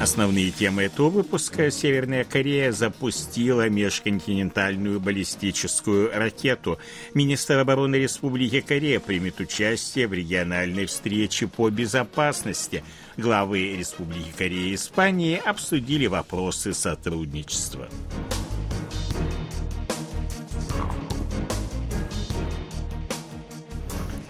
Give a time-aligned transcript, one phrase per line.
[0.00, 6.78] Основные темы этого выпуска Северная Корея запустила межконтинентальную баллистическую ракету.
[7.14, 12.84] Министр обороны Республики Корея примет участие в региональной встрече по безопасности.
[13.16, 17.88] Главы Республики Корея и Испании обсудили вопросы сотрудничества.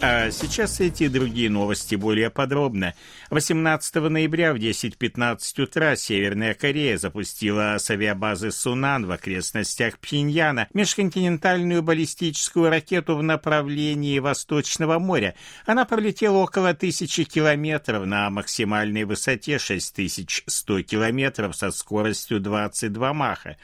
[0.01, 2.95] А сейчас эти и другие новости более подробно.
[3.31, 11.83] 18 ноября в 10.15 утра Северная Корея запустила с авиабазы Сунан в окрестностях Пхеньяна межконтинентальную
[11.83, 15.35] баллистическую ракету в направлении Восточного моря.
[15.67, 23.57] Она пролетела около тысячи километров на максимальной высоте 6100 километров со скоростью 22 маха.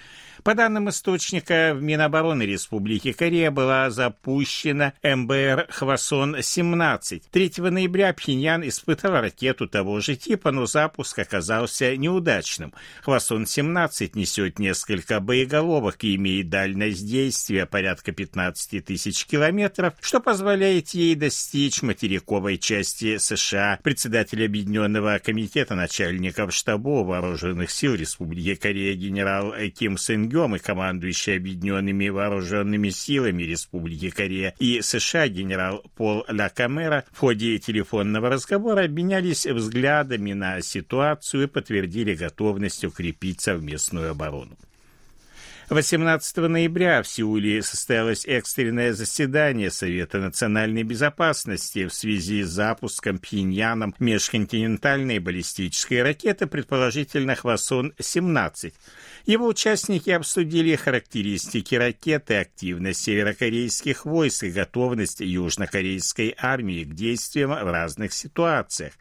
[0.45, 7.23] По данным источника, в Минобороны Республики Корея была запущена МБР «Хвасон-17».
[7.31, 12.75] 3 ноября Пхеньян испытал ракету того же типа, но запуск оказался неудачным.
[13.07, 21.15] «Хвасон-17» несет несколько боеголовок и имеет дальность действия порядка 15 тысяч километров, что позволяет ей
[21.15, 23.79] достичь материковой части США.
[23.83, 29.97] Председатель Объединенного комитета начальников штабов вооруженных сил Республики Корея генерал Ким
[30.35, 37.59] Гём и командующий Объединенными Вооруженными Силами Республики Корея и США генерал Пол Лакамера в ходе
[37.59, 44.59] телефонного разговора обменялись взглядами на ситуацию и подтвердили готовность укрепить совместную оборону.
[45.71, 53.95] 18 ноября в Сеуле состоялось экстренное заседание Совета национальной безопасности в связи с запуском Пхеньяном
[53.99, 58.75] межконтинентальной баллистической ракеты, предположительно «Хвасон-17».
[59.25, 67.73] Его участники обсудили характеристики ракеты, активность северокорейских войск и готовность южнокорейской армии к действиям в
[67.73, 68.93] разных ситуациях.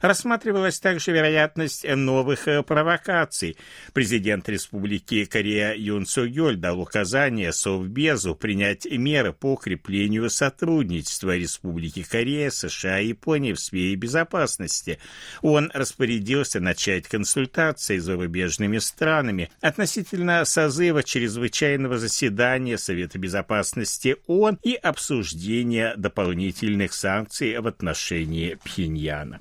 [0.00, 3.56] Рассматривалась также вероятность новых провокаций.
[3.92, 12.02] Президент Республики Корея Юн Су Гёль дал указание Совбезу принять меры по укреплению сотрудничества Республики
[12.02, 14.98] Корея, США и Японии в сфере безопасности.
[15.42, 24.74] Он распорядился начать консультации с зарубежными странами относительно созыва чрезвычайного заседания Совета Безопасности ООН и
[24.74, 29.40] обсуждения дополнительных санкций в отношении Пхеньяна.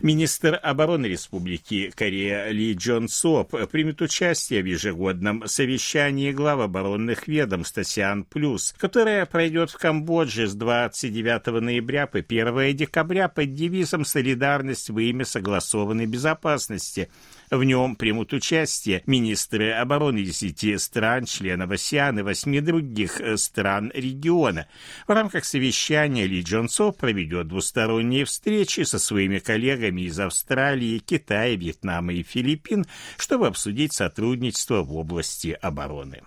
[0.00, 7.78] Министр обороны Республики Корея Ли Джон Соп примет участие в ежегодном совещании глав оборонных ведомств
[7.78, 14.90] «Асиан Плюс», которое пройдет в Камбодже с 29 ноября по 1 декабря под девизом «Солидарность
[14.90, 17.08] во имя согласованной безопасности»,
[17.52, 23.92] в нем примут участие министры обороны десяти стран, членов АСИАН и восьми других э, стран
[23.94, 24.66] региона.
[25.06, 32.14] В рамках совещания Ли Джонсо проведет двусторонние встречи со своими коллегами из Австралии, Китая, Вьетнама
[32.14, 32.86] и Филиппин,
[33.18, 36.22] чтобы обсудить сотрудничество в области обороны.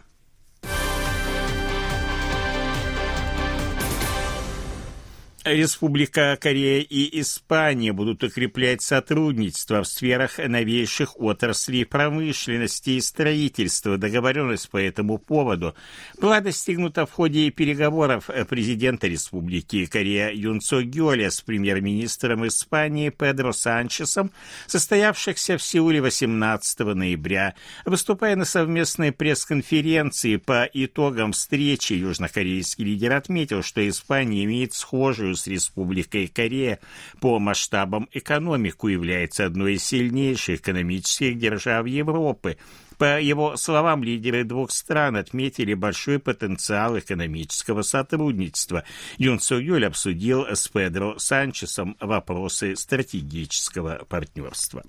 [5.46, 14.00] Республика Корея и Испания будут укреплять сотрудничество в сферах новейших отраслей промышленности и строительства.
[14.00, 15.76] Договоренность по этому поводу
[16.20, 23.54] была достигнута в ходе переговоров президента Республики Корея Юн Цо Гёля с премьер-министром Испании Педро
[23.54, 24.32] Санчесом,
[24.66, 27.54] состоявшихся в Сеуле 18 ноября.
[27.86, 35.48] Выступая на совместной пресс-конференции по итогам встречи, южнокорейский лидер отметил, что Испания имеет схожую с
[35.48, 36.80] Республикой Корея
[37.20, 42.58] по масштабам экономику является одной из сильнейших экономических держав Европы.
[42.98, 48.84] По его словам, лидеры двух стран отметили большой потенциал экономического сотрудничества.
[49.18, 54.84] Юн Су Юль обсудил с Педро Санчесом вопросы стратегического партнерства.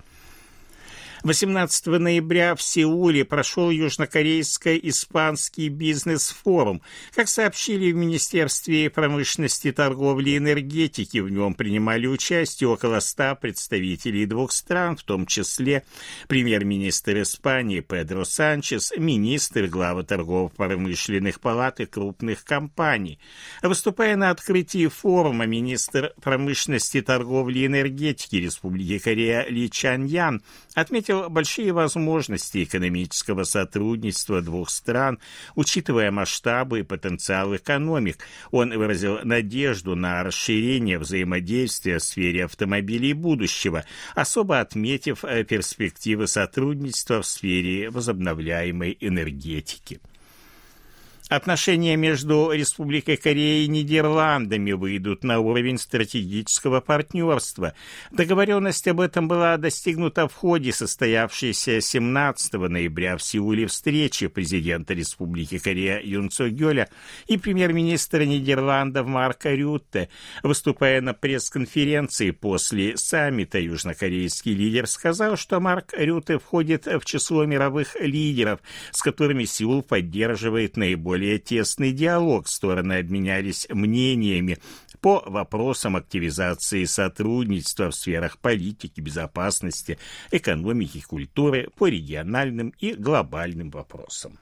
[1.23, 6.83] 18 ноября в Сеуле прошел южнокорейско-испанский бизнес-форум.
[7.15, 14.27] Как сообщили в Министерстве промышленности, торговли и энергетики, в нем принимали участие около 100 представителей
[14.27, 15.85] двух стран, в том числе
[16.29, 23.19] премьер-министр Испании Педро Санчес, министр главы торгово-промышленных палат и крупных компаний.
[23.63, 30.43] Выступая на открытии форума, министр промышленности, торговли и энергетики Республики Корея Ли Чан Ян
[30.75, 35.19] отметил, отметил большие возможности экономического сотрудничества двух стран,
[35.55, 38.19] учитывая масштабы и потенциал экономик.
[38.51, 47.23] Он выразил надежду на расширение взаимодействия в сфере автомобилей будущего, особо отметив э, перспективы сотрудничества
[47.23, 50.01] в сфере возобновляемой энергетики.
[51.29, 57.75] Отношения между Республикой Корея и Нидерландами выйдут на уровень стратегического партнерства.
[58.13, 65.59] Договоренность об этом была достигнута в ходе состоявшейся 17 ноября в Сеуле встречи президента Республики
[65.59, 66.89] Корея Юн Цо Гёля
[67.27, 70.09] и премьер-министра Нидерландов Марка Рютте.
[70.45, 77.97] Выступая на пресс-конференции после саммита, южнокорейский лидер сказал, что Марк Рютте входит в число мировых
[77.99, 78.61] лидеров,
[78.93, 84.59] с которыми Сеул поддерживает наиболее более тесный диалог, стороны обменялись мнениями
[85.01, 89.99] по вопросам активизации сотрудничества в сферах политики, безопасности,
[90.31, 94.39] экономики, культуры, по региональным и глобальным вопросам.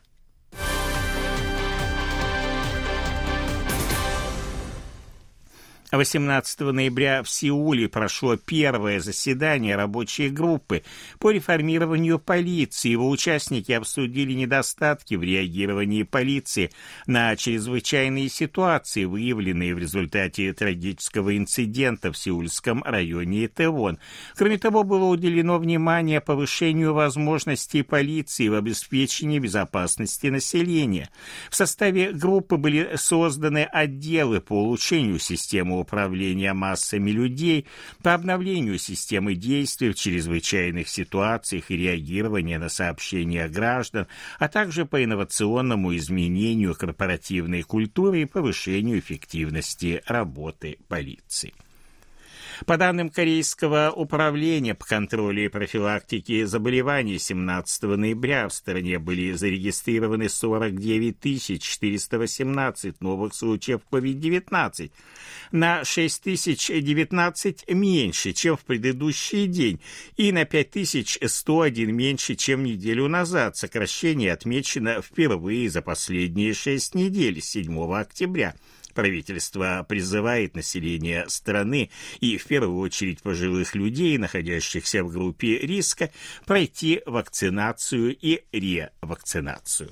[5.96, 10.82] 18 ноября в Сеуле прошло первое заседание рабочей группы
[11.18, 12.88] по реформированию полиции.
[12.88, 16.70] Его участники обсудили недостатки в реагировании полиции
[17.06, 23.98] на чрезвычайные ситуации, выявленные в результате трагического инцидента в Сеульском районе Итевон.
[24.36, 31.10] Кроме того, было уделено внимание повышению возможностей полиции в обеспечении безопасности населения.
[31.50, 37.66] В составе группы были созданы отделы по улучшению системы управления массами людей,
[38.02, 44.06] по обновлению системы действий в чрезвычайных ситуациях и реагирования на сообщения граждан,
[44.38, 51.54] а также по инновационному изменению корпоративной культуры и повышению эффективности работы полиции.
[52.66, 60.28] По данным Корейского управления по контролю и профилактике заболеваний 17 ноября в стране были зарегистрированы
[60.28, 64.90] 49 418 новых случаев COVID-19,
[65.52, 69.80] на 6019 меньше, чем в предыдущий день,
[70.16, 73.56] и на 5101 меньше, чем неделю назад.
[73.56, 78.54] Сокращение отмечено впервые за последние шесть недель, 7 октября.
[78.94, 86.10] Правительство призывает население страны и в первую очередь пожилых людей, находящихся в группе риска,
[86.46, 89.90] пройти вакцинацию и ревакцинацию.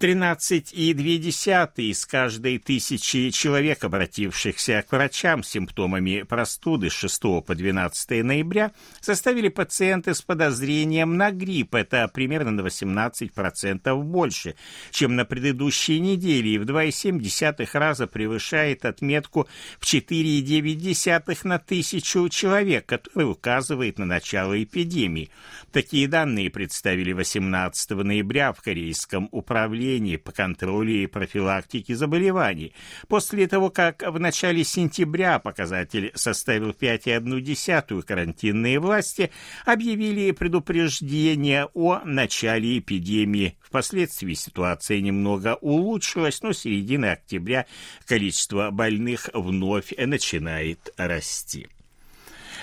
[0.00, 8.24] 13,2 из каждой тысячи человек, обратившихся к врачам с симптомами простуды с 6 по 12
[8.24, 11.74] ноября, составили пациенты с подозрением на грипп.
[11.74, 14.54] Это примерно на 18% больше,
[14.90, 19.48] чем на предыдущей неделе, и в 2,7 раза превышает отметку
[19.78, 25.28] в 4,9 на тысячу человек, который указывает на начало эпидемии.
[25.72, 32.72] Такие данные представили 18 ноября в Корейском управлении управлении по контролю и профилактике заболеваний.
[33.08, 39.30] После того, как в начале сентября показатель составил 5,1, карантинные власти
[39.64, 43.56] объявили предупреждение о начале эпидемии.
[43.60, 47.66] Впоследствии ситуация немного улучшилась, но с середины октября
[48.06, 51.68] количество больных вновь начинает расти.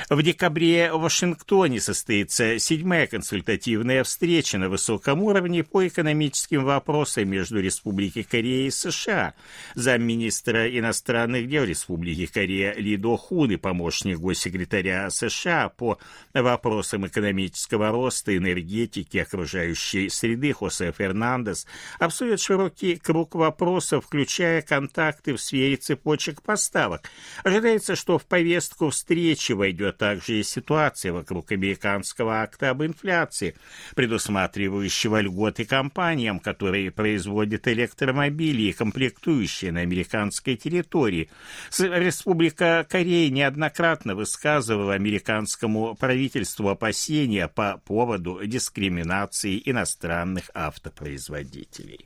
[0.10, 7.60] В декабре в Вашингтоне состоится седьмая консультативная встреча на высоком уровне по экономическим вопросам между
[7.60, 9.34] Республикой Корея и США.
[9.76, 15.98] Замминистра иностранных дел Республики Корея Лидо Хун и помощник госсекретаря США по
[16.34, 21.66] вопросам экономического роста, энергетики, окружающей среды Хосе Фернандес
[22.00, 27.10] обсудят широкий круг вопросов, включая контакты в сфере цепочек поставок.
[27.44, 33.56] Ожидается, что в повестку встречи войдет идет также и ситуация вокруг американского акта об инфляции,
[33.96, 41.29] предусматривающего льготы компаниям, которые производят электромобили и комплектующие на американской территории.
[41.77, 52.06] Республика Корея неоднократно высказывала американскому правительству опасения по поводу дискриминации иностранных автопроизводителей.